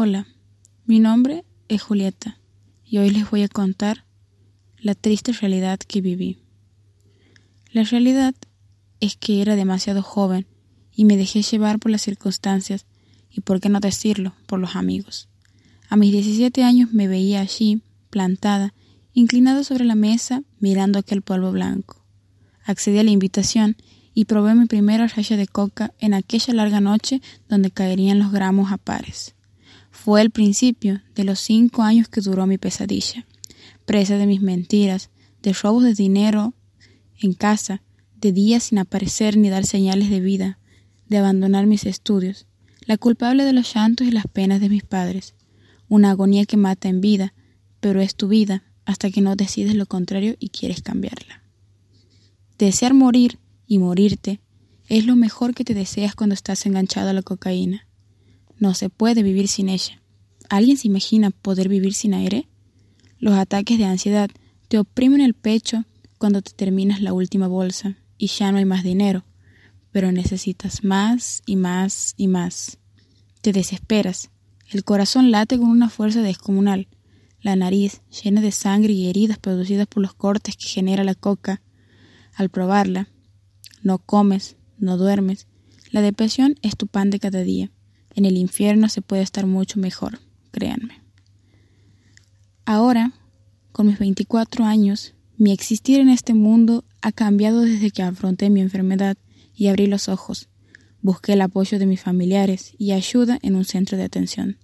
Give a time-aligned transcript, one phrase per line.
[0.00, 0.28] Hola,
[0.86, 2.38] mi nombre es Julieta
[2.84, 4.04] y hoy les voy a contar
[4.78, 6.38] la triste realidad que viví.
[7.72, 8.32] La realidad
[9.00, 10.46] es que era demasiado joven
[10.94, 12.86] y me dejé llevar por las circunstancias
[13.28, 15.28] y, por qué no decirlo, por los amigos.
[15.88, 18.74] A mis 17 años me veía allí, plantada,
[19.14, 22.04] inclinada sobre la mesa, mirando aquel polvo blanco.
[22.64, 23.76] Accedí a la invitación
[24.14, 28.70] y probé mi primera raya de coca en aquella larga noche donde caerían los gramos
[28.70, 29.34] a pares.
[30.00, 33.26] Fue el principio de los cinco años que duró mi pesadilla,
[33.84, 35.10] presa de mis mentiras,
[35.42, 36.54] de robos de dinero
[37.20, 37.82] en casa,
[38.14, 40.60] de días sin aparecer ni dar señales de vida,
[41.08, 42.46] de abandonar mis estudios,
[42.86, 45.34] la culpable de los llantos y las penas de mis padres,
[45.88, 47.34] una agonía que mata en vida,
[47.80, 51.42] pero es tu vida hasta que no decides lo contrario y quieres cambiarla.
[52.56, 54.40] Desear morir y morirte
[54.88, 57.87] es lo mejor que te deseas cuando estás enganchado a la cocaína.
[58.58, 60.02] No se puede vivir sin ella.
[60.48, 62.48] ¿Alguien se imagina poder vivir sin aire?
[63.18, 64.30] Los ataques de ansiedad
[64.68, 65.84] te oprimen el pecho
[66.18, 69.24] cuando te terminas la última bolsa y ya no hay más dinero,
[69.92, 72.78] pero necesitas más y más y más.
[73.40, 74.30] Te desesperas.
[74.68, 76.88] El corazón late con una fuerza descomunal.
[77.40, 81.62] La nariz, llena de sangre y heridas producidas por los cortes que genera la coca.
[82.34, 83.08] Al probarla,
[83.82, 85.46] no comes, no duermes.
[85.90, 87.70] La depresión es tu pan de cada día.
[88.18, 90.18] En el infierno se puede estar mucho mejor,
[90.50, 91.00] créanme.
[92.64, 93.12] Ahora,
[93.70, 98.60] con mis 24 años, mi existir en este mundo ha cambiado desde que afronté mi
[98.60, 99.16] enfermedad
[99.54, 100.48] y abrí los ojos.
[101.00, 104.58] Busqué el apoyo de mis familiares y ayuda en un centro de atención.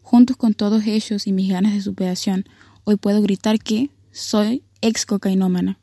[0.00, 2.44] Juntos con todos ellos y mis ganas de superación,
[2.84, 5.80] hoy puedo gritar que soy ex cocainómana.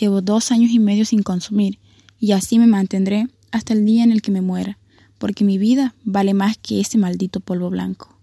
[0.00, 1.78] Llevo dos años y medio sin consumir
[2.18, 4.78] y así me mantendré hasta el día en el que me muera,
[5.18, 8.17] porque mi vida vale más que ese maldito polvo blanco.